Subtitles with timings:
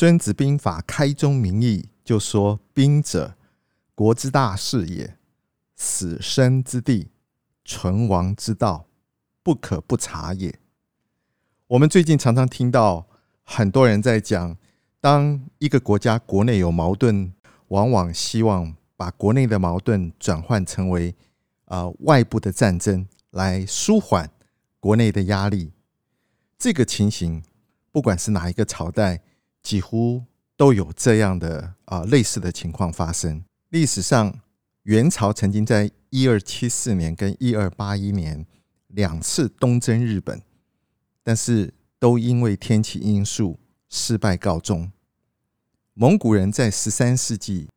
[0.00, 3.34] 孙子兵法》开宗明义就说：“兵者，
[3.96, 5.16] 国之大事也，
[5.74, 7.08] 死生之地，
[7.64, 8.86] 存亡之道，
[9.42, 10.56] 不可不察也。”
[11.66, 13.08] 我们最近常常听到
[13.42, 14.56] 很多人在讲，
[15.00, 17.32] 当一个国家国内有矛盾，
[17.66, 18.76] 往往希望。
[18.94, 21.12] 把国内的矛盾转换成为
[21.64, 24.30] 啊、呃、外部的战争，来舒缓
[24.78, 25.72] 国内的压力。
[26.56, 27.42] 这个情形，
[27.90, 29.22] 不管是哪一个朝代，
[29.68, 30.24] 几乎
[30.56, 33.44] 都有这样的啊、类似的情况发生。
[33.68, 34.40] 历史上，
[34.84, 38.46] 元朝曾经在一二七四年跟一二八一年
[38.86, 40.40] 两次东征日本，
[41.22, 43.58] 但是都因为天气因素
[43.90, 44.90] 失败告终。
[45.92, 47.68] 蒙古人在十三世纪。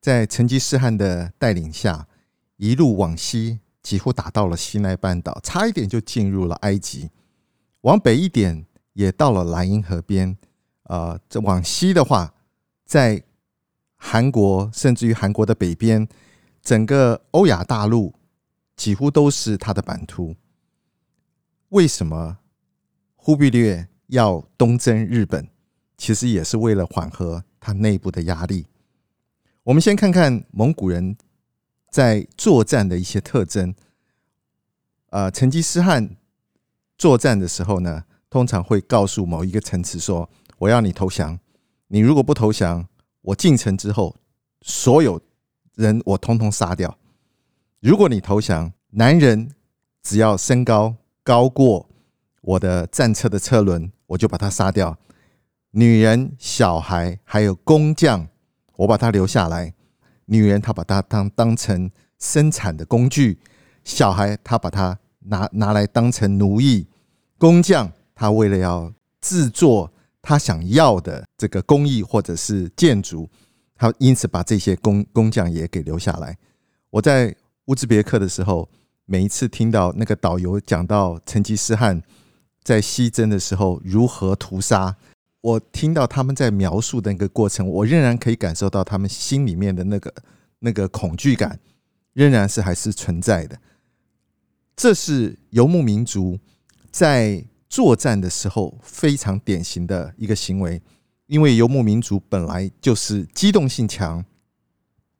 [0.00, 2.06] 在成吉思汗的带领下，
[2.58, 7.10] 一路往西，几乎打到了西奈半岛，差一点就进入了埃及。
[7.80, 10.38] 往北一点，也到了莱茵河边。
[10.90, 12.34] 呃，这往西的话，
[12.84, 13.22] 在
[13.94, 16.08] 韩国，甚至于韩国的北边，
[16.60, 18.12] 整个欧亚大陆
[18.74, 20.34] 几乎都是他的版图。
[21.68, 22.38] 为什么
[23.14, 25.46] 忽必烈要东征日本？
[25.96, 28.66] 其实也是为了缓和他内部的压力。
[29.62, 31.16] 我们先看看蒙古人
[31.88, 33.72] 在作战的一些特征。
[35.10, 36.16] 呃，成吉思汗
[36.98, 40.28] 作战的时候呢，通常会告诉某一个层次说
[40.60, 41.38] ：“我要你投降，
[41.88, 42.86] 你如果不投降，
[43.22, 44.14] 我进城之后，
[44.60, 45.18] 所有
[45.74, 46.98] 人我通通杀掉。
[47.80, 49.52] 如果你投降，男人
[50.02, 51.88] 只要身高高过
[52.42, 54.94] 我的战车的车轮，我就把他杀掉；
[55.70, 58.28] 女人、小孩还有工匠。”
[58.76, 59.74] 我把他留下来，
[60.26, 63.38] 女人她把他当当成生产的工具，
[63.84, 66.86] 小孩他把他拿拿来当成奴役，
[67.38, 73.28] 工匠他为了要制作他想要的这个工艺或者是建筑，
[73.74, 76.36] 他因此把这些工工匠也给留下来。
[76.90, 77.34] 我在
[77.66, 78.68] 乌兹别克的时候，
[79.06, 82.02] 每一次听到那个导游讲到成吉思汗
[82.62, 84.96] 在西征的时候如何屠杀。
[85.40, 90.14] 我听到他们在描述的那个过程，我仍然可以感受到他们心里面的那个
[90.58, 91.58] 那个恐惧感，
[92.12, 93.58] 仍然是还是存在的。
[94.76, 96.38] 这是游牧民族
[96.90, 100.82] 在作战的时候非常典型的一个行为，
[101.26, 104.22] 因为游牧民族本来就是机动性强，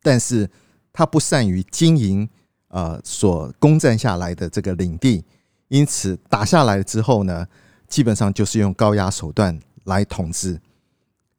[0.03, 0.51] 但是
[0.93, 2.29] 他不善于经营
[2.69, 5.25] 呃所攻占下来的这个领地，
[5.69, 7.47] 因此打下来之后呢，
[7.89, 9.59] 基本上就是用高压手段。
[9.85, 10.61] 来统治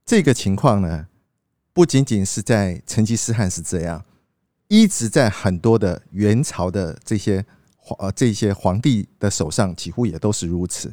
[0.04, 1.08] 这个情况呢，
[1.74, 4.04] 不仅仅是在成吉思汗是这样，
[4.68, 7.46] 一直在很多的元朝的这些
[8.00, 10.92] 呃这些皇帝的手上，几乎也都是如此。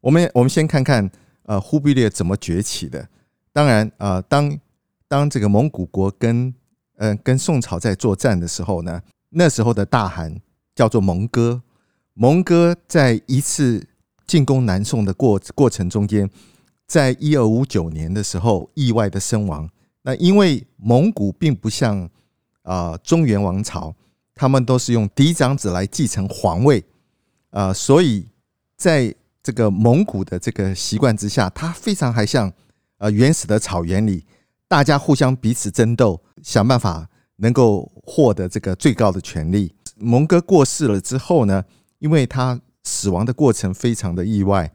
[0.00, 1.10] 我们我们先看看
[1.44, 3.08] 呃忽必烈怎么崛起的。
[3.52, 4.58] 当然呃当
[5.08, 6.54] 当这个蒙古国跟
[6.96, 10.40] 呃跟宋朝在作战的时候呢，那时候的大汗
[10.74, 11.62] 叫做蒙哥，
[12.14, 13.86] 蒙哥在一次
[14.26, 16.30] 进攻南宋的过过程中间。
[16.86, 19.70] 在一二五九年的时候，意外的身亡。
[20.02, 22.10] 那因为蒙古并不像
[22.62, 23.94] 啊、中原王朝，
[24.34, 26.84] 他们都是用嫡长子来继承皇位，
[27.50, 28.26] 啊、所以
[28.76, 32.52] 在这个蒙古的这个习惯之下，他非常还像
[32.98, 34.24] 呃原始的草原里，
[34.68, 39.74] 大家互相彼此争斗，想办法能够获得这个最高的权力。
[39.96, 41.64] 蒙哥过世了之后呢，
[41.98, 44.72] 因为他死亡的过程非常的意外，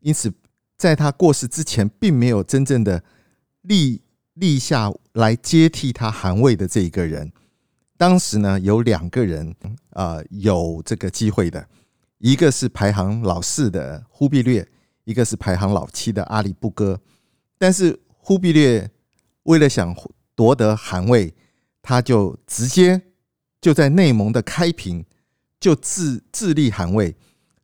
[0.00, 0.32] 因此。
[0.78, 3.02] 在他过世之前，并没有真正的
[3.62, 4.00] 立
[4.34, 7.32] 立下来接替他汗位的这一个人。
[7.96, 9.52] 当时呢，有两个人
[9.90, 11.66] 啊、呃，有这个机会的，
[12.18, 14.66] 一个是排行老四的忽必烈，
[15.04, 17.00] 一个是排行老七的阿里不哥。
[17.56, 18.90] 但是忽必烈
[19.44, 19.94] 为了想
[20.34, 21.32] 夺得汗位，
[21.80, 23.00] 他就直接
[23.60, 25.04] 就在内蒙的开平
[25.58, 27.16] 就自自立汗位。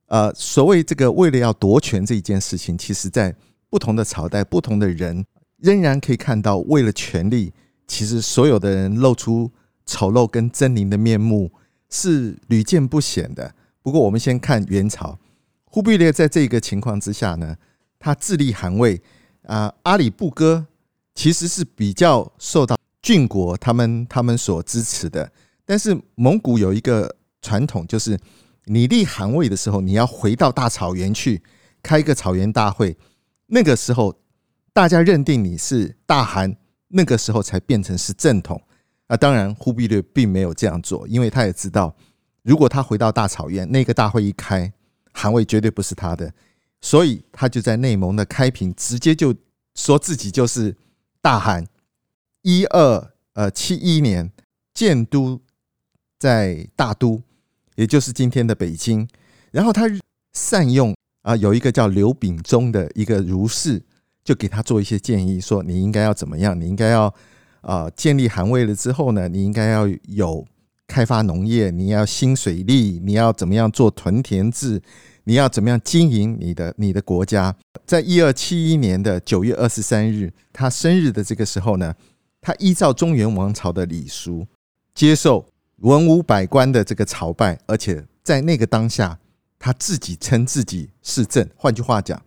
[0.07, 3.35] 呃，所谓这个为了要夺权这一件事情，其实在
[3.69, 5.25] 不同的朝代、不同的人，
[5.57, 7.53] 仍然可以看到，为了权力，
[7.87, 9.51] 其实所有的人露出
[9.85, 11.51] 丑陋跟狰狞的面目
[11.91, 13.55] 是屡见不鲜的。
[13.85, 15.19] 不过，我们先看元朝，
[15.67, 17.55] 忽必烈在这个情况之下呢，
[17.99, 18.99] 他自立捍卫
[19.43, 19.71] 啊。
[19.83, 20.67] 阿里不哥
[21.15, 25.31] 其实是比较受到郡国他们他们所支持的，
[25.67, 28.19] 但是蒙古有一个传统，就是
[28.65, 31.43] 你立汗位的时候，你要回到大草原去
[31.83, 32.97] 开一个草原大会，
[33.49, 34.19] 那个时候
[34.73, 36.57] 大家认定你是大汗，
[36.89, 38.59] 那个时候才变成是正统
[39.09, 39.17] 啊。
[39.19, 41.95] 当然，忽必烈并没有这样做，因为他也知道，
[42.45, 44.73] 如果他回到大草原，那个大会一开，
[45.13, 46.33] 汗位绝对不是他的，
[46.81, 49.35] 所以他就在内蒙的开平直接就
[49.75, 50.77] 说自己就是
[51.21, 51.67] 大汗。
[52.43, 54.31] 一二呃七一年
[54.73, 55.41] 建都
[56.19, 57.21] 在大都。
[57.77, 59.09] 也就是今天的北京，
[59.51, 59.83] 然后他
[60.33, 63.83] 善用啊，有一个叫刘秉忠的一个儒士，
[64.23, 66.57] 就给他做一些建议，说你应该要怎么样？
[66.61, 67.13] 你应该要
[67.63, 70.47] 啊，建立汗位了之后呢，你应该要有
[70.87, 74.83] 开发农业，你要兴水利，你要怎么样做屯田制？
[75.25, 77.57] 你要怎么样经营你的你的国家？
[77.87, 81.95] 在一二七一年的九月二十三日，他生日的这个时候呢，
[82.41, 84.47] 他依照中原王朝的礼俗
[84.95, 85.47] 接受。
[85.79, 89.19] 文武百官的这个朝拜，而且在那个当下，
[89.59, 91.47] 他自己称自己是正。
[91.57, 92.23] 换句话讲，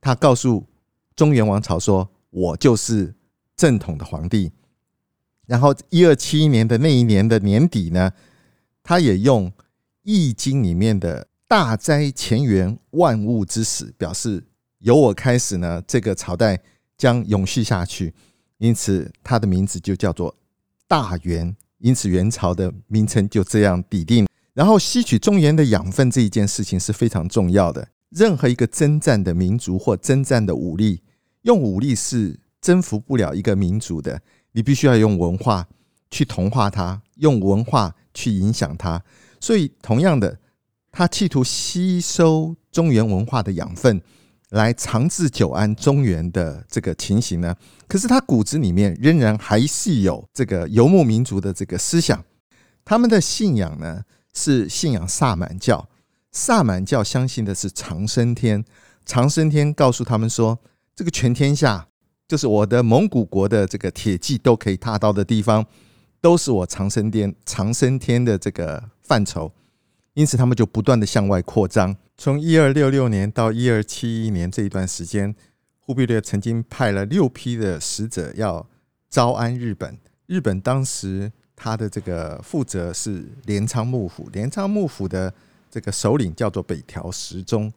[0.00, 0.64] 他告诉
[1.16, 3.12] 中原王朝说：“我就是
[3.56, 4.52] 正统的皇帝。”
[5.50, 8.12] 然后，一二七一年的那一年的年底呢，
[8.84, 9.50] 他也用
[10.04, 14.44] 《易经》里面的“大哉乾元，万物之始”，表示
[14.78, 16.56] 由我开始呢，这个朝代
[16.96, 18.14] 将永续下去。
[18.58, 20.32] 因此，他的名字就叫做
[20.86, 21.56] 大元。
[21.78, 24.28] 因此，元朝的名称就这样抵定。
[24.54, 27.88] 然后，吸取中原的养分这一件事情是非常重要的。
[28.10, 31.02] 任何一个征战的民族或征战的武力，
[31.42, 34.22] 用武力是征服不了一个民族的。
[34.52, 35.66] 你必须要用文化
[36.10, 39.02] 去同化它，用文化去影响它。
[39.40, 40.38] 所以，同样的，
[40.92, 44.00] 他企图吸收中原文化的养分。
[44.50, 47.54] 来长治久安中原的这个情形呢？
[47.86, 52.24] 可是他骨子里面仍然还是有这个游牧民族的这个思想。
[52.84, 54.02] 他们的信仰呢
[54.34, 55.88] 是信仰萨满教，
[56.32, 58.64] 萨满教相信的是长生天。
[59.06, 60.58] 长生天告诉他们说，
[60.96, 61.86] 这个全天下
[62.30, 65.66] 就是我的蒙古国的这个铁骑都可以踏到的地方，
[66.20, 69.50] 都是我长生天长生天的这个范畴。
[70.14, 71.96] 因此，他们就不断的向外扩张。
[72.16, 75.34] 从一二六六年到一二七一年这一段时间，
[75.80, 78.64] 忽必烈曾经派了六批的使者要
[79.08, 79.98] 招安日本。
[80.26, 85.34] 日本当时他的这个负责是镰仓幕府，镰仓幕府的
[85.68, 87.72] 这个首领叫做北条时宗。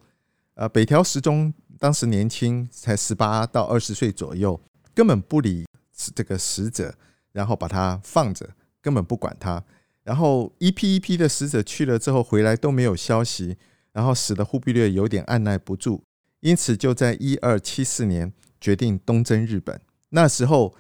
[0.54, 1.52] 呃，北条时宗
[1.84, 4.58] 当时年轻，才十八到二十岁左右，
[4.96, 5.66] 根本不理
[6.16, 6.96] 这个使者，
[7.34, 8.52] 然后把他放着，
[8.82, 9.62] 根本不管他。
[10.06, 13.58] 然后一批一批的使者去了之后回来都没有消息。
[13.92, 16.02] 然后使得忽必烈有点按捺不住，
[16.40, 18.32] 因此就在一二七四年
[18.62, 19.78] 决定东征日本。
[20.12, 20.74] 那时候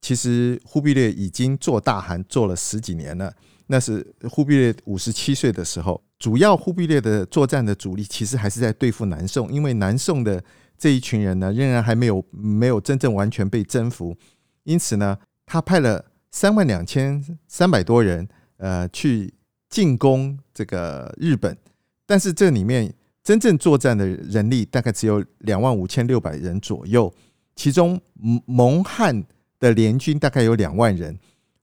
[0.00, 3.32] 其实忽必烈已经做大汗做了十几年了，
[3.68, 6.02] 那是忽必烈五十七岁的时候。
[6.18, 10.42] 主要忽必烈的作战的主力其实还是在对付南宋，因为南宋的
[10.76, 14.16] 这一群人呢，仍然还没有没有真正完全被征服。
[14.64, 15.16] 因此呢，
[15.46, 19.32] 他派了三万两千三百多人，呃，去
[19.70, 21.56] 进攻这个日本。
[22.04, 27.12] 但是这里面真正作战的人力大概只有两万五千六百人左右，
[27.54, 28.00] 其中
[28.46, 29.24] 蒙汉
[29.60, 31.18] 的联军大概有两万人，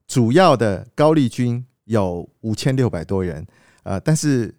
[0.08, 3.46] 主要的高丽军有五千六百多人，
[3.86, 4.54] 呃，但是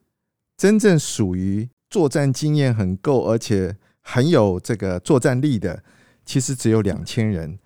[0.57, 5.83] 真正属于作战经验很够，而且很有这个作战力的，
[6.25, 7.59] 其实只有两千人。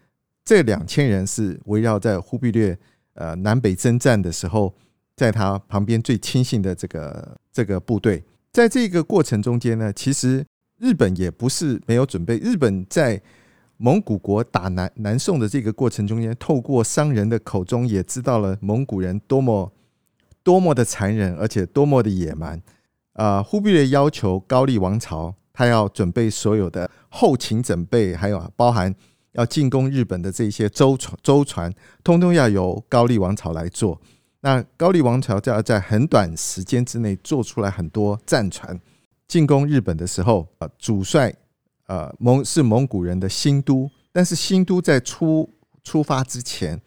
[0.44, 2.76] 这两千人是围绕在忽必烈
[3.14, 4.74] 呃南北征战的时候。
[5.16, 8.24] 在他旁边最亲信的这个这个部队，
[8.54, 10.42] 在这个过程中间呢，其实
[10.78, 12.38] 日本也不是没有准备。
[12.38, 13.20] 日本在
[13.76, 19.70] 蒙古国打南南宋的这个过程中间，透过商人的口中也知道了蒙古人多么
[20.42, 22.60] 多么的残忍，而且多么的野蛮。
[23.14, 28.94] 啊，忽必烈要求高丽王朝，他要准备所有的后勤准备，还有包含
[29.32, 34.00] 要进攻日本的这些舟船，舟船通通要由高丽王朝来做。
[34.40, 38.80] 那高丽王朝就要在很短时间之内做出来很多战船
[39.28, 41.34] 进攻日本的时候，呃，主帅
[41.88, 45.50] 呃蒙是蒙古人的新都，但是新都在出
[45.84, 46.80] 出发之前，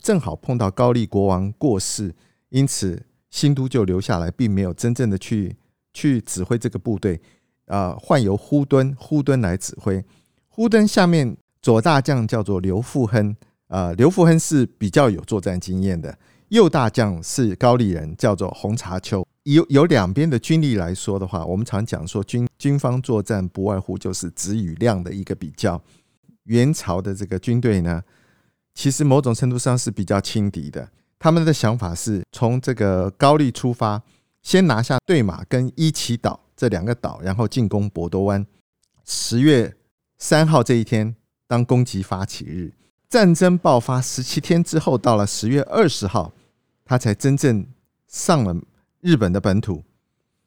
[0.00, 2.14] 正好碰到高丽国王过世，
[2.52, 5.56] 因此新都就留下来，并没有真正的去
[5.94, 7.18] 去指挥这个部队，
[7.66, 10.04] 啊，换由呼敦呼敦来指挥。
[10.48, 13.34] 呼敦下面左大将叫做刘富亨，
[13.68, 16.16] 啊，刘富亨是比较有作战经验的。
[16.48, 19.26] 右大将是高丽人，叫做洪茶丘。
[19.44, 25.82] 有有两边的军力来说的话，我们常讲说军军方作战不外乎就是质与量的一个比较。
[26.44, 28.02] 元朝的这个军队呢，
[28.74, 30.90] 其实某种程度上是比较轻敌的。
[31.22, 34.02] 他们的想法是从这个高丽出发，
[34.42, 38.44] 先拿下对马跟伊奇岛这两个岛，然后进攻博多湾。
[39.04, 39.72] 十月
[40.18, 41.14] 三号这一天
[41.46, 42.72] 当攻击发起日，
[43.08, 46.32] 战争爆发十七天之后，到了十月二十号，
[46.84, 47.64] 他才真正
[48.08, 48.60] 上了
[49.00, 49.84] 日本的本土。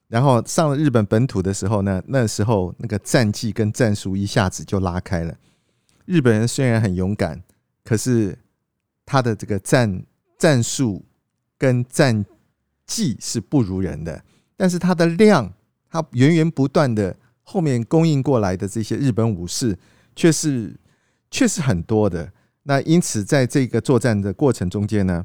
[0.10, 5.34] 然后上了日本本土的时候呢，那时候那个战绩跟战术一下子就拉开了。
[6.04, 7.42] 日本人虽然很勇敢，
[7.86, 8.38] 可是
[9.06, 10.04] 他的这个战
[10.38, 11.06] 战术
[11.58, 12.26] 跟战
[12.86, 14.24] 绩是不如人的，
[14.56, 15.54] 但是他的量，
[15.90, 17.16] 他源源不断的。
[17.48, 19.78] 后面供应过来的这些日本武士
[20.16, 20.76] 却是
[21.30, 22.34] 却是很多的。
[22.64, 25.24] 那因此，在这个作战的过程中间呢，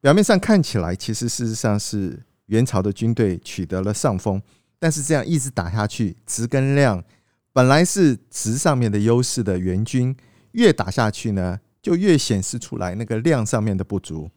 [0.00, 4.40] 表面上看起来，其实事实上是元朝的军队取得了上风。
[4.78, 7.02] 但是这样一直打下去，质跟量
[7.52, 10.16] 本来是质上面的优势的元军，
[10.52, 14.28] 越打下去呢，就越显示出来那个量上面的不足。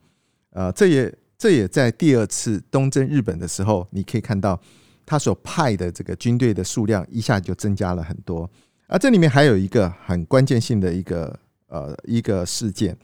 [0.50, 4.60] 呃，这也这也在第二次东征日本的时候，你可以看到。
[5.06, 8.48] 他所派的这个军队的数量一下就增加了很多，
[8.86, 12.96] 而这里面还有一个很关键性的一个呃一个事件，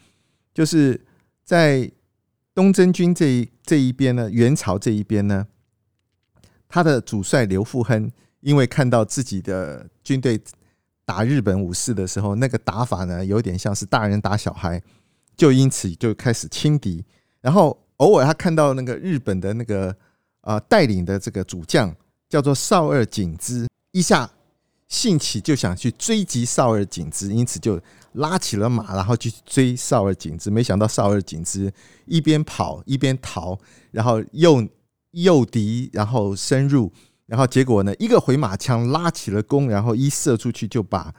[0.54, 1.04] 就是
[1.42, 1.90] 在
[2.54, 5.48] 东征军这一这一边呢，元朝这一边呢，
[6.68, 10.40] 他的主帅刘富亨因为看到自己的军队
[11.06, 14.82] 打日本武士的时候，那个打法呢有点像是大人打小孩，
[15.34, 17.02] 就因此就开始轻敌，
[17.40, 19.96] 然后偶尔他看到那个日本的那个。
[20.42, 21.92] 啊，带领的这个主将
[22.28, 24.30] 叫做少二景之，一下
[24.86, 27.80] 兴起就想去追击少二景之，因此就
[28.12, 30.48] 拉起了马，然后去追少二景之。
[30.48, 31.72] 没想到少二景之
[32.04, 33.58] 一边跑一边逃，
[33.90, 34.64] 然后诱
[35.10, 36.92] 诱敌，然后深入，
[37.26, 41.12] 然后结果呢，一个回马枪拉起了弓，然后一射出去就把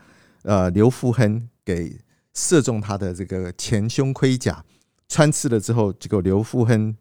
[0.44, 2.00] 呃刘富亨给
[2.34, 4.64] 射中他的这个前胸盔甲，
[5.10, 6.96] 穿刺了之后，结果刘富亨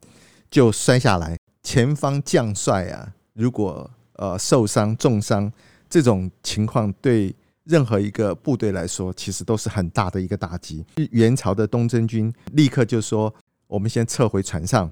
[0.51, 1.37] 就摔下来。
[1.63, 5.53] 前方将帅啊，如果呃受伤重伤，
[5.89, 7.35] 这种情况对
[7.65, 10.85] 任何一个部队来说，其实都是很大的一个打击。
[11.11, 13.33] 元朝的东征军立刻就说
[13.67, 14.91] ：“我们先撤回船上，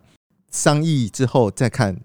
[0.51, 1.97] 商议之后再看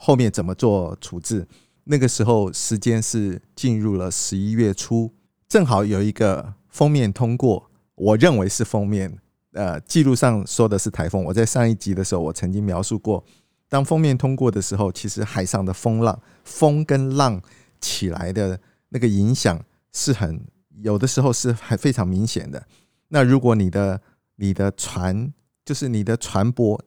[0.00, 1.46] 后面怎么做处置。”
[1.84, 5.12] 那个时候时间是进入了十一月初，
[5.48, 9.18] 正好有一个封面通过，我认为是封面，
[9.52, 11.24] 呃，记录上说的是台风。
[11.24, 13.24] 我在上一集的时候，我曾经描述过。
[13.68, 17.40] 当封面通过的时候，其实海上的风浪、风跟浪
[17.80, 19.60] 起来的那个影响
[19.92, 20.44] 是很
[20.82, 22.64] 有的时候是还非常明显的。
[23.08, 24.00] 那如果你的
[24.36, 25.32] 你的船
[25.64, 26.78] 就是你的船舶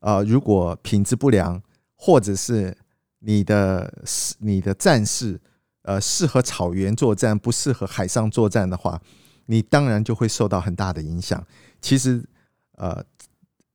[0.00, 1.62] 啊，如果品质不良，
[2.04, 2.76] 或者是
[3.20, 4.02] 你的
[4.40, 5.40] 你的战士
[5.82, 9.00] 呃适合草原作战，不适合海上作战的话，
[9.46, 11.46] 你当然就会受到很大的影响。
[11.80, 12.24] 其实
[12.72, 13.04] 呃，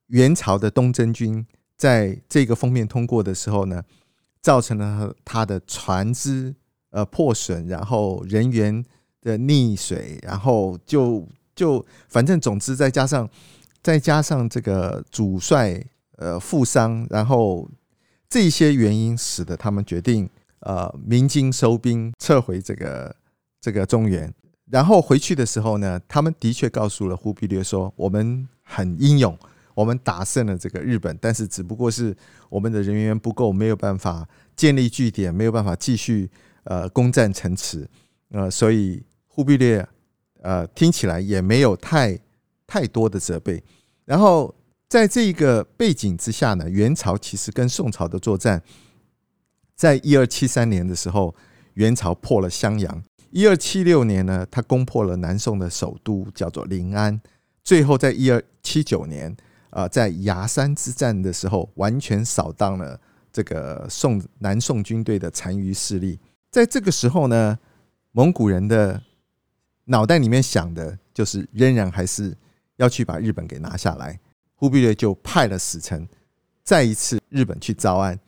[0.07, 1.46] 元朝的东征军。
[1.77, 3.84] 在这个封面通过的时候呢，
[4.41, 6.55] 造成了他的船只
[6.89, 8.84] 呃破损，然后人员
[9.22, 11.24] 的溺水，然后就
[11.55, 13.29] 就反正总之再加上
[13.84, 15.79] 再加上这个主帅
[16.17, 17.69] 呃负伤，然后
[18.29, 20.29] 这些原因使得他们决定
[20.60, 23.15] 呃鸣金收兵，撤回这个
[23.62, 24.34] 这个中原。
[24.69, 29.38] 然后回去的时候呢，他们的确告诉了忽必烈说：“我们很英勇。”
[29.77, 32.17] 我们打胜了这个日本，但是只不过是
[32.50, 36.27] 我们的人员不够，没有办法建立据点，没有办法继续
[36.63, 37.88] 呃攻占城池，
[38.31, 39.88] 呃，所以忽必烈
[40.41, 42.17] 呃听起来也没有太
[42.65, 43.63] 太多的责备。
[44.03, 44.51] 然后
[44.89, 48.62] 在这个背景之下呢，元朝其实跟宋朝的作战，
[49.75, 51.36] 在一二七三年的时候，
[51.74, 53.01] 元朝破了襄阳；
[53.32, 57.20] 一二七六年呢，他攻破了南宋的首都，叫做临安；
[57.63, 59.36] 最后在一二七九年。
[59.70, 63.00] 啊，在崖山之战的时候，完全扫荡了
[63.32, 66.17] 这个宋南宋军队的残余势力。
[66.50, 67.60] 在这个时候呢，
[68.13, 69.03] 蒙古人的
[69.84, 72.36] 脑袋里面想的就是，仍然还是
[72.77, 74.17] 要去把日本给拿下来。
[74.59, 76.09] 忽必烈就派了使臣，
[76.63, 78.19] 再一次日本去招安，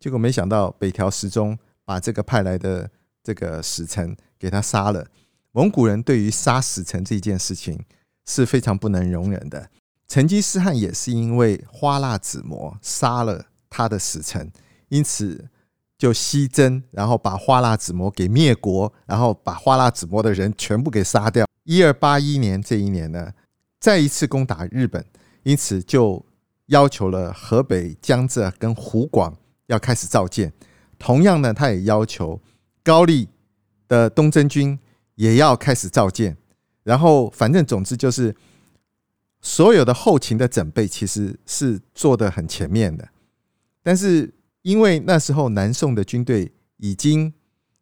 [0.00, 2.90] 结果没想到北条时宗把这个派来的
[3.22, 5.06] 这个使臣给他杀了。
[5.52, 7.78] 蒙古人对于杀使臣这件事情
[8.26, 9.70] 是非常不能容忍的。
[10.08, 14.50] 成吉思汗也是因为花剌子模杀了他的使臣，
[14.88, 15.48] 因此
[15.96, 21.46] 就西征，然后把花剌子模给灭国，然后把花剌子模的人全部给杀掉。
[21.62, 23.32] 一二八一年这一年呢，
[23.78, 25.04] 再一次攻打日本，
[25.44, 26.24] 因此就
[26.66, 29.34] 要求了河北、江浙跟湖广
[29.66, 30.52] 要开始造舰。
[30.98, 32.40] 同样呢，他也要求
[32.82, 33.28] 高丽
[33.86, 34.78] 的东征军
[35.14, 36.36] 也要开始造舰。
[36.82, 38.34] 然后，反正总之就是
[39.40, 43.08] 所有的后勤的准备其实是做得很前面的。
[43.82, 47.32] 但是因为那时候南宋的军队已经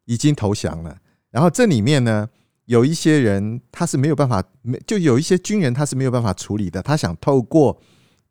[0.04, 0.98] 已经投降了，
[1.30, 2.28] 然后这里面呢。
[2.66, 6.80] 有一些人他是没有办法，没就有一些军人他是没有办法处理的。
[6.80, 7.80] 他想透过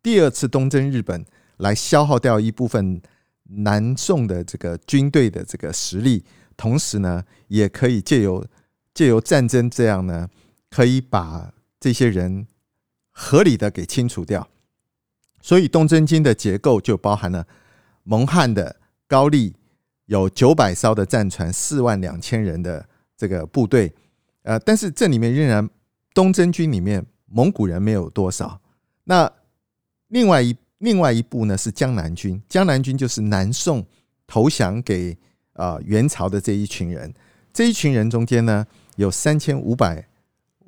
[0.02, 1.24] 第二次东征日本
[1.58, 3.00] 来消耗掉一部分
[3.44, 6.24] 南宋的这个军队的这个实力，
[6.56, 8.44] 同时呢，也可以借由
[8.94, 10.28] 借由战争这样呢，
[10.70, 12.46] 可以把这些人
[13.10, 14.48] 合理的给清除掉。
[15.42, 17.46] 所以东征军的结构就包含了
[18.04, 19.54] 蒙汉的高丽
[20.06, 23.92] 有九百艘的战船，四万两千人的这个部队。
[24.42, 25.68] 呃，但是这里面仍然
[26.12, 28.60] 东征军里面蒙古人没有多少。
[29.04, 29.30] 那
[30.08, 33.86] 另外一另外一部呢是江南军，江南军就是南宋
[34.26, 35.16] 投降给
[35.52, 37.12] 啊元朝的这一群人。
[37.52, 40.08] 这一群人中间呢有三千五百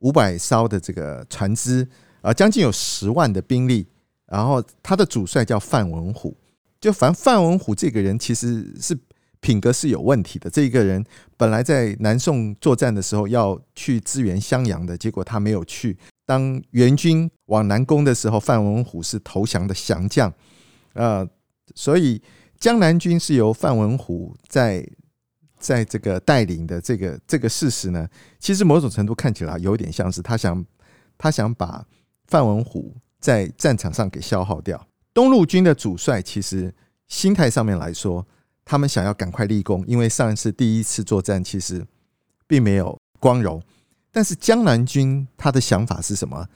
[0.01, 1.87] 五百艘的这个船只
[2.21, 3.87] 啊，将近有十万的兵力。
[4.27, 6.37] 然后他的主帅叫范文虎，
[6.81, 8.97] 就反范文虎这个人其实是。
[9.45, 10.49] 品格是有问题的。
[10.49, 11.05] 这一个人
[11.37, 15.95] 本来在南宋作战的时候要去支援襄阳的，结果他没有去。
[16.25, 20.33] 当援军往南攻的时候，范文虎是投降的降将，
[20.95, 21.29] 呃，
[21.75, 22.23] 所以
[22.59, 24.83] 江南军是由范文虎在
[25.59, 26.81] 在这个带领的。
[26.81, 28.09] 这个这个事实呢，
[28.39, 30.65] 其实某种程度看起来有点像是他想
[31.19, 31.85] 他想把
[32.29, 34.87] 范文虎在战场上给消耗掉。
[35.13, 36.75] 东路军的主帅其实
[37.09, 38.27] 心态上面来说。
[38.65, 41.85] 他们想要赶快立功，因为上一次第一次作战其实
[42.47, 43.63] 并没有光荣。
[44.11, 46.49] 但是江南军他的想法是什么？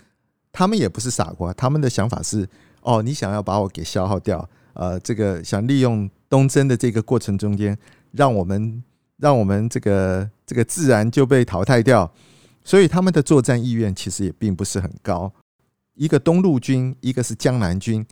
[0.52, 2.48] 他们也不是傻瓜，他们的想法是：
[2.82, 7.76] 哦，你想要把我给消耗掉，呃，这个想利用东征的这个过程中间，
[8.12, 8.82] 让我们
[9.18, 12.10] 让我们这个这个自然就被淘汰掉。
[12.64, 15.32] 所以他们的作战意愿其实也并不是很高。
[15.94, 18.06] 一个东路军，一个是江南军。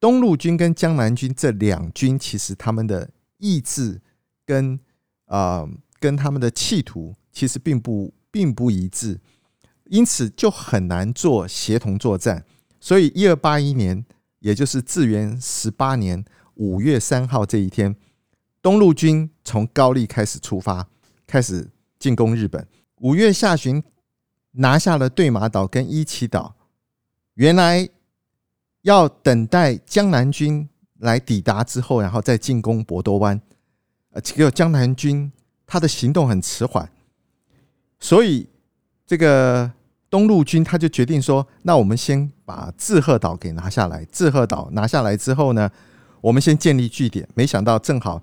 [0.00, 4.00] 东路军跟江南军这两军，其实他们的意志
[4.46, 4.78] 跟
[5.26, 9.18] 啊、呃、跟他们的企图其实并不并不一致，
[9.86, 12.44] 因此就很难做协同作战。
[12.78, 14.04] 所以，一二八一年，
[14.38, 17.96] 也就是至元十八年五月三号这一天，
[18.62, 20.86] 东路军从高丽开始出发，
[21.26, 22.64] 开始进攻日本。
[22.98, 23.82] 五月下旬，
[24.52, 26.54] 拿下了对马岛跟伊崎岛。
[27.34, 27.88] 原来。
[28.82, 33.40] 要等待江南军来抵达之后，然后再进攻博多湾。
[34.12, 35.30] 呃，结果江南军
[35.66, 36.88] 他的行动很迟缓，
[37.98, 38.48] 所以
[39.06, 39.70] 这个
[40.08, 44.04] 东路军他就决定说：“那我们先把志贺岛给拿下来。
[44.06, 45.70] 志贺岛拿下来之后呢，
[46.22, 47.28] 我们先建立据点。
[47.34, 48.22] 没想到正好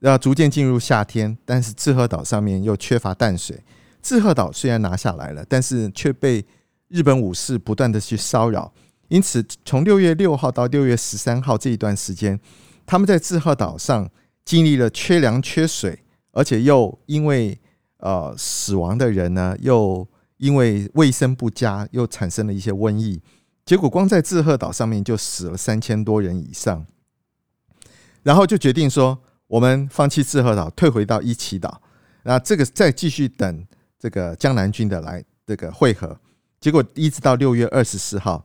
[0.00, 3.62] 要逐渐进入夏天，但是志贺岛上面又缺乏淡水。
[4.02, 6.44] 志贺岛虽然拿下来了，但是却被
[6.88, 8.70] 日本武士不断的去骚扰。”
[9.08, 12.38] 因此，从六月六号到六月十三号这一段时间，
[12.84, 14.10] 他们在志贺岛上
[14.44, 15.98] 经历了缺粮、缺水，
[16.32, 17.58] 而且又因为
[17.98, 23.22] 呃死亡的人呢，又因为卫生不佳，又产生了一些瘟疫。
[23.64, 26.84] 结果，光在志贺岛上面就死了三千多人以上。
[28.22, 31.80] 然后就决定说，我们放弃志贺岛，退回到伊崎岛。
[32.24, 33.66] 那这个再继续等
[33.98, 36.20] 这个江南军的来这个会合。
[36.60, 38.44] 结果一直到六月二十四号。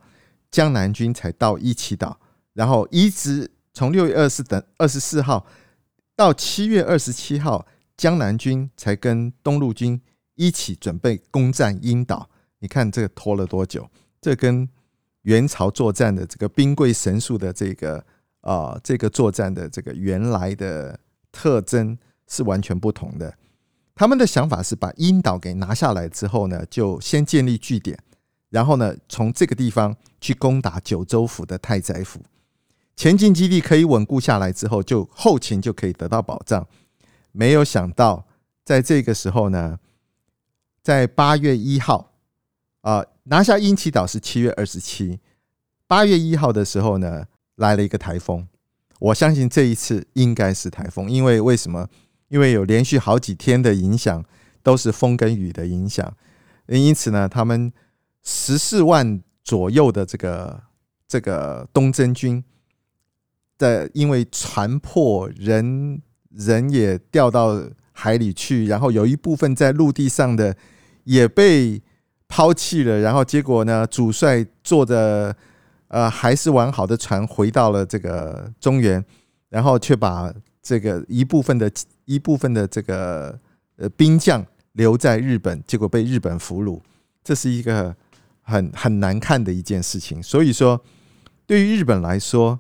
[0.54, 2.20] 江南军才到一起岛，
[2.54, 5.44] 然后一直从六月二十等二十四号
[6.16, 7.66] 到七月二十七号，
[7.98, 10.00] 江南军才跟东路军
[10.36, 12.30] 一起准备攻占樱岛。
[12.60, 13.90] 你看这个拖了多久？
[14.22, 14.70] 这跟
[15.24, 18.06] 元朝作战的这个兵贵神速的这个
[18.42, 21.00] 啊、这个作战的这个原来的
[21.32, 23.34] 特征是完全不同的。
[23.96, 27.98] 他们的想法是把樱岛给拿下来之后呢，就先建立据点。
[28.54, 32.22] 然后呢，从这个地方去攻打九州府的太宰府，
[32.96, 36.68] 前进基地可以稳固下来之后，就后勤就可以得到保障。
[37.32, 38.28] 没有想到，
[38.64, 39.80] 在这个时候呢，
[40.84, 42.12] 在八月一号，
[42.82, 45.20] 啊，拿下樱崎岛是七月二十七，
[45.88, 48.48] 八月一号的时候呢，来了一个台风。
[49.00, 51.90] 我相信这一次应该是台风，因为为什么？
[52.28, 54.24] 因为有连续好几天的影响，
[54.62, 56.16] 都是风跟雨的影响，
[56.68, 57.74] 因此呢，他们。
[58.24, 60.64] 十四万左右的这个
[61.08, 62.44] 这个东征军，
[63.58, 70.56] 在因为船破人人也掉到海里去，然后有一部分在陆地上的
[71.04, 71.82] 也被
[72.28, 75.36] 抛弃了，然后结果呢，主帅坐着
[75.90, 79.04] 呃还是完好的船回到了这个中原，
[79.50, 81.72] 然后却把这个一部分的
[82.06, 83.38] 一部分的这个
[83.76, 86.80] 呃兵将留在日本，结果被日本俘虏，
[87.24, 87.96] 这是一个
[88.44, 90.22] 很很难看的一件事情。
[90.22, 90.80] 所以说，
[91.48, 92.60] 对于日本来说，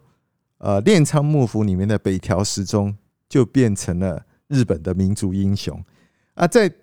[0.58, 2.98] 呃，镰仓幕府里面的北条时宗
[3.30, 5.84] 就变成了日本的民族英雄
[6.34, 6.74] 啊，在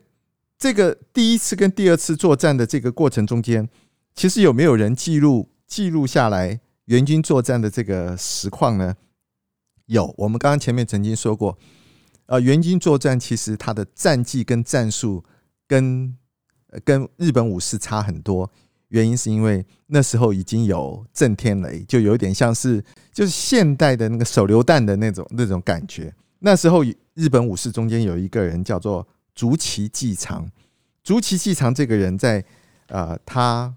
[0.58, 3.68] 这个第一次跟第二次作战的这个过程中间，
[4.14, 8.94] 其实有没有人记录记录下来援军作战的这个实况呢？
[9.86, 11.58] 有，我们刚刚前面曾经说过，
[12.26, 15.24] 呃，援军作战其实它的战绩跟战术
[15.66, 16.16] 跟
[16.84, 18.52] 跟日本武士差很多，
[18.90, 26.14] 原因是因为那时候已经有震天雷，就有点像是就是现代的那个手榴弹的那种那种感觉。
[26.38, 30.48] 那时候日本武士中间有一个人叫做竹崎纪长，
[31.02, 32.44] 竹崎纪长这个人在
[32.88, 33.74] 呃，他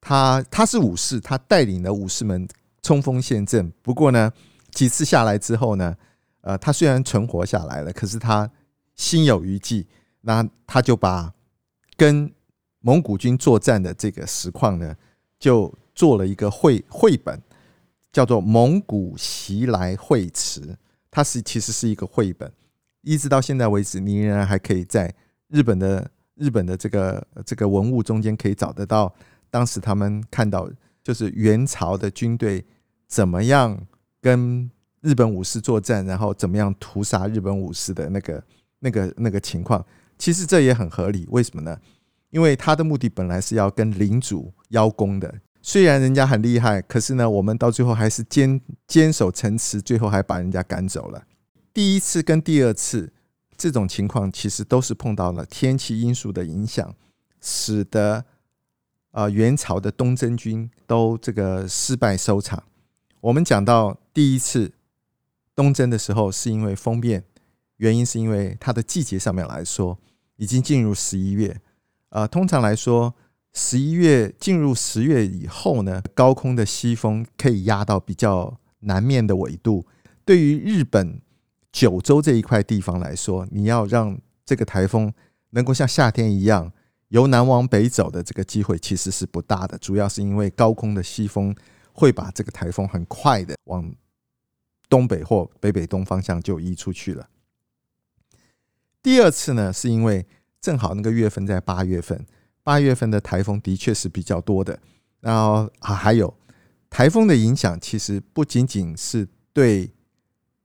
[0.00, 2.46] 他他是武士，他带领了武士们
[2.82, 3.72] 冲锋陷阵。
[3.82, 4.32] 不过呢，
[4.70, 5.96] 几次下来之后呢，
[6.40, 8.50] 呃，他虽然存活下来了，可是他
[8.94, 9.86] 心有余悸，
[10.22, 11.32] 那他就把
[11.96, 12.32] 跟
[12.86, 14.94] 蒙古军作战的这个实况呢，
[15.38, 17.40] 就做了一个绘绘本，
[18.12, 20.60] 叫做《蒙古袭来会词》。
[21.10, 22.52] 它是其实是一个绘本，
[23.00, 25.14] 一直到现在为止，你仍然还可以在
[25.48, 29.10] 日本的日本的这个这个文物中间可以找得到，
[29.48, 30.68] 当时他们看到
[31.02, 32.62] 就是元朝的军队
[33.08, 33.80] 怎么样
[34.20, 34.70] 跟
[35.00, 38.44] 日本武士作战，然后怎么样屠杀日本武士的那个
[38.80, 39.82] 那个那个情况。
[40.18, 41.78] 其实这也很合理，为什么呢？
[42.34, 45.32] 因为他的目的本来是要跟领主邀功的。
[45.62, 51.22] 虽然人家很厉害，可是呢，我们到最后还是坚坚守城池，最后还把人家赶走了。
[51.72, 53.12] 第一次跟第二次
[53.56, 56.92] 这种情况，其实都是碰到了天气因素的影响，
[57.40, 58.24] 使得
[59.12, 62.60] 啊元朝的东征军都这个失败收场。
[63.20, 64.72] 我们讲到第一次
[65.54, 67.22] 东征的时候，是因为锋变，
[67.76, 69.96] 原因是因为它的季节上面来说，
[70.34, 71.60] 已经进入十一月。
[72.14, 73.14] 啊，通常来说。
[73.56, 79.86] 十一月进入十月以后呢，高空的西风可以压到比较南面的纬度。
[80.24, 81.20] 对于日本
[81.70, 85.14] 九州这一块地方来说，你要让这个台风
[85.50, 86.72] 能够像夏天一样
[87.10, 89.78] 由南往北走的这个机会其实是不大的。
[89.78, 91.54] 主要是因为高空的西风
[91.92, 93.94] 会把这个台风很快的往
[94.88, 97.28] 东北或北北东方向就移出去了。
[99.00, 100.26] 第二次呢，是因为
[100.64, 102.24] 正好那个月份在八月份。
[102.62, 104.80] 八月份的台风的确是比较多的，
[105.20, 106.32] 然后啊，还有
[106.88, 109.90] 台风的影响，其实不仅仅是对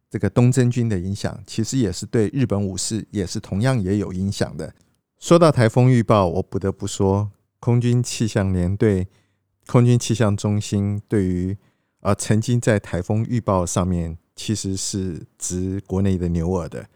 [0.10, 4.74] 这个东征军的影响，其实也是对日本武士也是同样也有影响的。
[5.20, 9.10] 说到台风预报，我不得不说，空军气象联队、
[9.68, 11.58] 空军气象中心对于
[12.00, 16.88] 啊曾经在台风预报上面其实是值国内的牛耳的。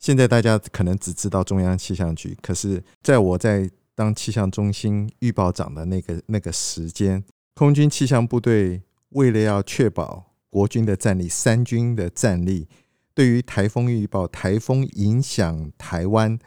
[0.00, 7.22] 现在大家可能只知道中央气象局，可是在我在当气象中心预报长的那个那个时间，
[7.54, 12.66] 空军气象部队为了要确保国军的战力、三军的战力，
[13.12, 16.38] 对于台风预报、台风影响台湾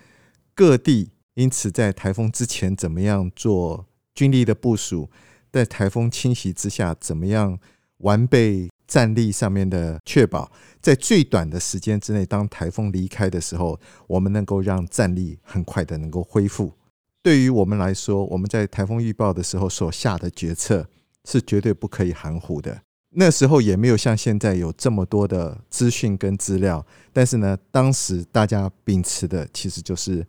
[0.56, 3.86] 各地，因此在台风之前怎么样做
[4.16, 5.12] 军力的部署，
[5.52, 7.60] 在台风侵袭之下怎么样
[7.98, 10.52] 完备战力上面的确保，
[10.84, 16.74] 在最短的时间之内，当台风离开的时候，我们能够让战力很快的能够恢复。
[17.22, 20.86] 对于我们来说，我们在台风预报的时候所下的决策
[21.24, 22.82] 是绝对不可以含糊的。
[23.12, 30.28] 那时候也没有像现在有这么多的资讯跟资料，但是呢，当时大家秉持的其实就是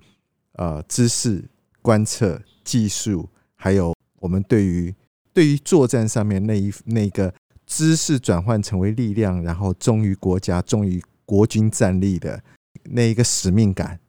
[0.52, 1.44] 呃知识、
[1.82, 4.94] 观测、技术，还有我们对于
[5.32, 7.34] 对于作战上面那一那个
[7.66, 12.42] 知识转换成为力量，然后忠于国家、忠于国军战力的
[12.84, 14.00] 那一个使命感。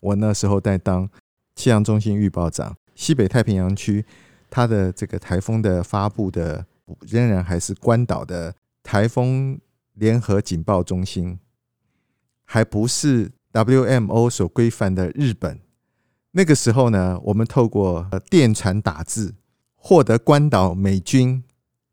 [0.00, 1.08] 我那时候在当。
[1.58, 4.04] 气象中心预报长，西北太平洋区，
[4.50, 6.66] 它的这个台风的发布的
[7.00, 9.58] 仍然还是关岛的台风
[9.94, 11.38] 联合警报中心，
[12.44, 15.58] 还不是 WMO 所规范的日本。
[16.32, 19.34] 那个时候呢，我们透过电传打字，
[19.76, 21.42] 获得关岛美军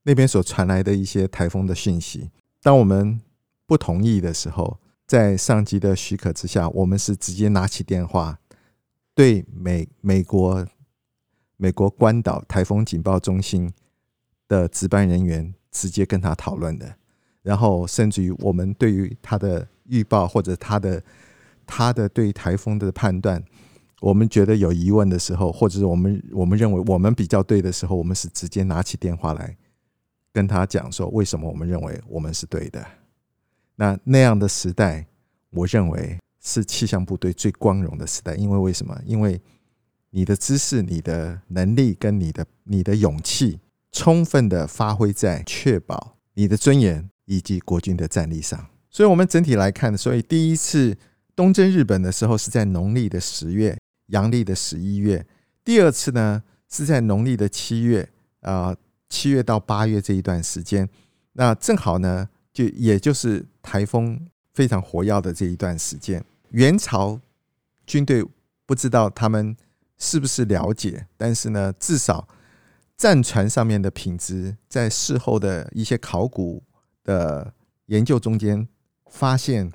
[0.03, 2.29] 那边所传来的一些台风的讯息。
[2.61, 3.19] 当我们
[3.65, 8.39] 不同意的时候，在上级的许可之下，我们是直接拿起电话。
[9.15, 10.65] 对美美国
[11.57, 13.71] 美国关岛台风警报中心
[14.47, 16.95] 的值班人员直接跟他讨论的，
[17.43, 21.03] 然后甚至于我们对于他的预报或者他的
[21.67, 23.43] 他的对台风的判断，
[24.01, 29.55] 我们觉得有疑问的时候，或者是我们我们认为我们比较对的时候，我们是直接拿起电话来
[30.33, 32.85] 跟他讲说，为什么我们认为我们是对的。
[33.75, 35.05] 那那样的时代，
[35.51, 38.99] 我认为是气象部队最光荣的时代，因为为什么？
[39.05, 39.39] 因为
[40.09, 43.59] 你的知识、你的能力跟你的你的勇气，
[43.91, 48.67] 充分的发挥在确保你的尊严以及国军的战力上。
[48.89, 50.95] 所以，我们整体来看，所以第一次
[51.35, 53.75] 东征日本的时候是在农历的十月，
[54.07, 55.23] 阳历的十一月；
[55.63, 58.07] 第二次呢是在农历的七月，
[58.41, 58.75] 啊，
[59.13, 60.89] 七月到八月这一段时间，
[61.33, 66.25] 那正好呢，就也就是台风非常活跃的这一段时间。
[66.49, 67.21] 元朝
[67.85, 68.25] 军队
[68.65, 69.55] 不知道他们
[69.99, 72.27] 是不是了解，但是呢，至少
[72.97, 76.63] 战船上面的品质，在事后的一些考古
[77.03, 77.53] 的
[77.85, 78.67] 研究中间。
[79.05, 79.71] 发现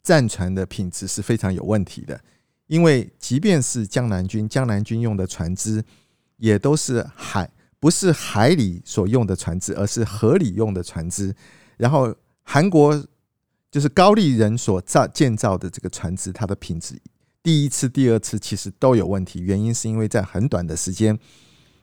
[0.00, 2.22] 战船的品质是非常有问题的，
[2.68, 5.82] 因为即便是江南军，江南军用的船只
[6.36, 7.50] 也都是海，
[7.82, 11.34] 不是海里所用的船只，而是河里用的船只。
[11.76, 12.14] 然后
[12.44, 13.04] 韩国
[13.72, 16.94] 就是高丽人所造建造的这个船只，它的品质
[17.42, 19.40] 第一次、第二次其实都有问题。
[19.40, 21.18] 原因是因为在很短的时间，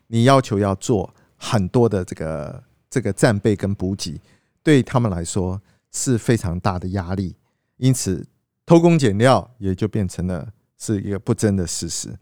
[0.06, 4.18] 你要求要做很多的这个这个战备跟补给，
[4.62, 5.60] 对他们来说。
[5.92, 7.34] 是非常大的压力，
[7.76, 8.24] 因此
[8.64, 12.16] 偷工减料也就变成了是一个不争的事实。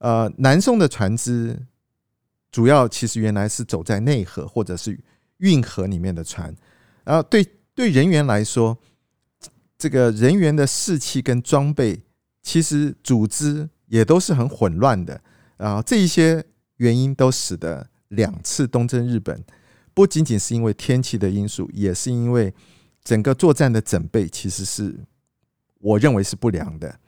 [0.00, 1.58] 呃，南宋的船只
[2.54, 4.96] 主要其实原来是走在内河或者是
[5.38, 6.54] 运河里面的船，
[7.02, 8.78] 然后对对人员来说，
[9.76, 12.04] 这个人员的士气跟装备
[12.42, 15.20] 其实组织也都是很混乱的，
[15.56, 16.44] 然后这一些
[16.76, 19.42] 原因都使得两次东征日本
[19.92, 22.54] 不仅仅是因为天气的因素，也是因为。
[23.02, 24.98] 整个作战的准备其实是
[25.78, 26.98] 我认为是不良的。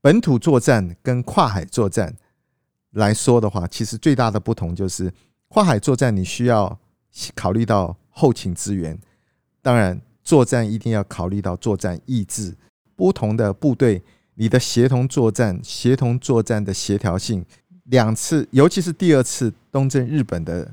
[0.00, 2.16] 本土作战跟跨海作战
[2.94, 5.12] 来说的话，其实最大的不同就是
[5.48, 6.78] 跨海作战你需要
[7.34, 8.98] 考虑到后勤资源，
[9.62, 12.54] 当然作战一定要考虑到作战意志。
[12.96, 14.02] 不同的部队，
[14.34, 17.44] 你的协同作战、协同作战的协调性，
[17.84, 20.72] 两次，尤其是第二次东征日本的，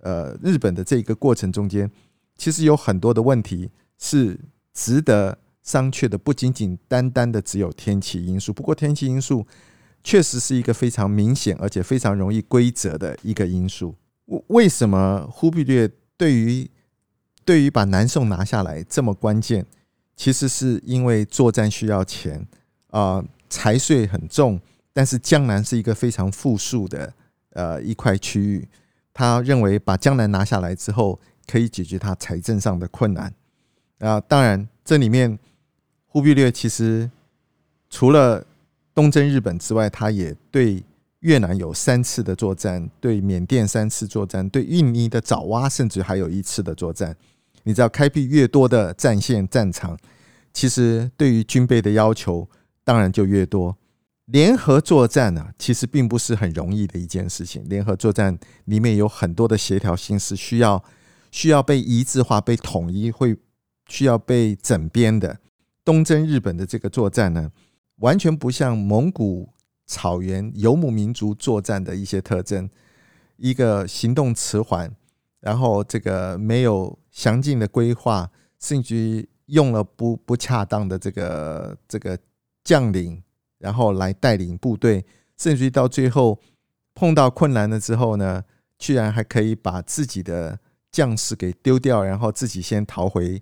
[0.00, 1.90] 呃，日本的这个过程中间。
[2.38, 4.38] 其实有很多的问题是
[4.72, 8.52] 值得商榷的，不仅仅单单的只有天气因素。
[8.52, 9.46] 不过天气因素
[10.08, 13.94] 确实是一个非常明显而且非常容易归责的一个因素。
[14.46, 16.70] 为什么忽必烈对于
[17.44, 19.66] 对于把南宋拿下来这么关键？
[20.16, 22.48] 其实是因为作战需要钱
[22.88, 24.58] 啊，财税很重，
[24.94, 27.12] 但是江南是一个非常富庶的
[27.50, 28.66] 呃一块区域，
[29.12, 31.20] 他认为把江南拿下来之后。
[31.50, 33.32] 可以解决他财政上的困难
[34.00, 34.20] 啊！
[34.20, 35.38] 当然，这里面
[36.06, 37.10] 忽必烈其实
[37.88, 38.44] 除了
[38.98, 40.82] 东征日本之外，他也对
[41.20, 47.16] 越南有三次的作战，对缅甸三次作战，对印尼的爪哇甚至还有一次的作战。
[47.62, 49.96] 你知道，开辟越多的战线战场，
[50.52, 52.48] 其实对于军备的要求
[52.82, 53.76] 当然就越多。
[54.24, 57.64] 联合作战呢，其实并不是很容易的一件事情。
[57.68, 60.82] 联合作战里面有很多的协调性是需要。
[61.30, 63.36] 需要被一致化、被统一，会
[63.86, 65.38] 需要被整编的。
[65.84, 67.52] 东征日本的这个作战呢，
[67.98, 69.48] 完全不像蒙古
[69.86, 72.68] 草原游牧民族作战的一些特征，
[73.36, 74.90] 一个行动迟缓，
[75.40, 82.18] 然后这个没有详尽的规划，甚至于用了不不恰当的这个这个
[82.64, 83.22] 将领，
[83.58, 85.04] 然后来带领部队，
[85.36, 86.38] 甚至于到最后
[86.94, 88.44] 碰到困难了之后呢，
[88.78, 90.58] 居然还可以把自己的。
[90.90, 93.40] 将士给丢掉，然后自己先逃回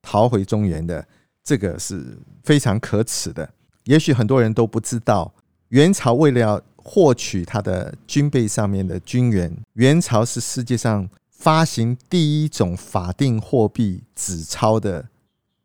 [0.00, 1.06] 逃回中原的，
[1.44, 3.48] 这个是非常可耻的。
[3.86, 5.34] 也许很多人都不知道，
[5.70, 15.08] 元朝为了要获取他的军备上面的军援，元朝是世界上发行第一种法定货币纸钞的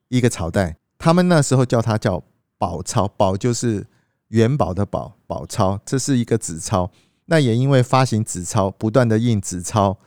[0.08, 0.78] 一个朝代。
[0.98, 2.24] 他们那时候叫它叫
[2.58, 3.86] 宝钞，宝就是
[4.30, 6.90] 元宝的宝，宝钞，这是一个纸钞。
[7.26, 9.98] 那也因为发行纸钞，不断的印纸钞。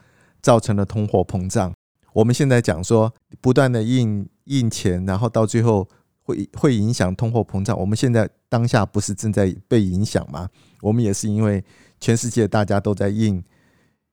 [0.45, 1.73] 造成了通货膨胀。
[2.13, 5.89] 我们现在讲说，不断的印印钱，然后到最后
[6.25, 7.79] 会会影响通货膨胀。
[7.79, 10.49] 我们现在当下不是正在被影响吗？
[10.81, 11.63] 我们也是因为
[12.01, 13.41] 全世界大家都在印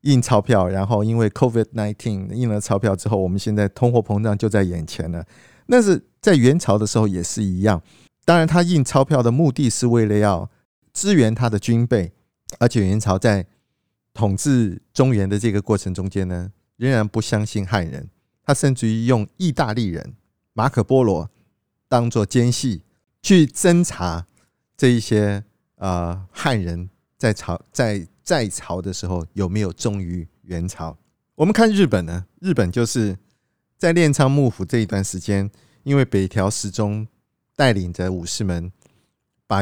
[0.01, 5.25] 印钞票，然后因为 COVID-19 印了钞票之后，我们现在通货膨胀就在眼前了。
[5.65, 7.81] 那是在元朝的时候也是一样。
[8.25, 10.49] 当然，他印钞票的目的是为了要
[10.93, 12.11] 支援他的军备，
[12.59, 13.47] 而且元朝在。
[14.13, 18.09] 统治中原的这个过程中间呢，仍然不相信汉人，
[18.43, 20.15] 他甚至于用意大利人
[20.51, 21.31] 马可波罗
[21.91, 22.83] 当做奸细
[23.21, 24.25] 去侦查
[24.77, 25.43] 这一些
[25.75, 30.97] 呃汉人在朝在在朝的时候有没有忠于元朝。
[31.35, 33.17] 我们看日本呢，日本就是
[33.77, 35.51] 在镰仓幕府这一段时间，
[35.83, 37.05] 因为北条时宗
[37.57, 38.71] 带领着武士们
[39.45, 39.59] 把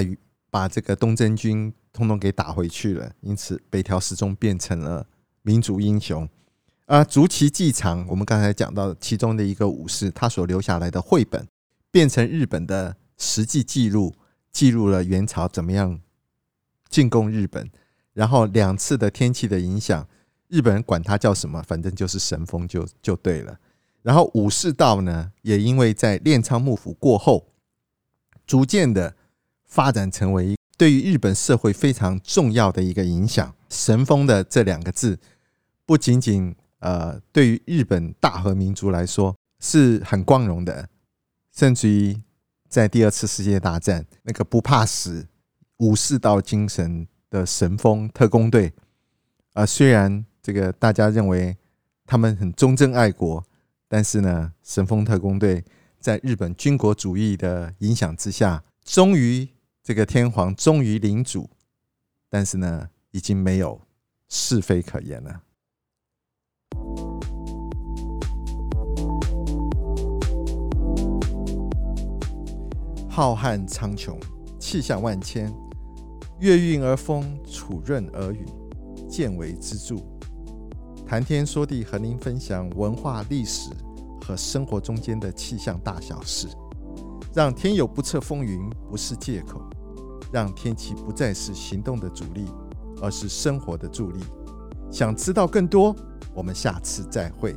[0.52, 5.08] 把这个东征军通通给打回去了，因此北条时宗变成了
[5.42, 6.30] 民族英雄。
[6.86, 11.48] 啊，竹崎继长，我们刚才讲到其中的一个武士，他所留下来的绘本，
[11.92, 14.16] 变成日本的实际记录，
[14.52, 16.00] 记录了元朝怎么样
[16.90, 17.70] 进攻日本，
[18.14, 20.08] 然后两次的天气的影响，
[20.48, 23.60] 日本人管它叫什么，反正就是神风就就对了。
[24.02, 27.48] 然后武士道呢，也因为在镰仓幕府过后，
[28.48, 29.16] 逐渐的
[29.66, 33.54] 发展成为对于日本社会非常重要的一个影响。
[33.70, 35.20] 神风的这两个字，
[35.86, 40.88] 不仅仅呃，对于日本大和民族来说是很光荣的，
[41.52, 42.22] 甚至于
[42.68, 45.28] 在第二次世界大战，那个不怕死、
[45.78, 48.74] 武士道精神的神风特工队，
[49.54, 51.58] 啊，虽然这个大家认为
[52.06, 53.44] 他们很忠贞爱国，
[53.88, 55.64] 但是呢，神风特工队
[56.00, 59.48] 在日本军国主义的影响之下，忠于
[59.84, 61.50] 这个天皇，忠于领主，
[62.30, 63.82] 但是呢，已经没有
[64.28, 65.42] 是非可言了。
[73.20, 74.16] 浩瀚苍穹，
[74.62, 75.54] 气象万千，
[76.40, 78.46] 月运而风，楚润而雨，
[79.10, 79.98] 见微知著。
[81.06, 83.72] 谈天说地，和您分享文化、历史
[84.22, 86.48] 和生活中间的气象大小事，
[87.36, 89.60] 让天有不测风云不是借口，
[90.32, 92.46] 让天气不再是行动的阻力，
[93.02, 94.24] 而是生活的助力。
[94.90, 95.94] 想知道更多，
[96.34, 97.54] 我们下次再会。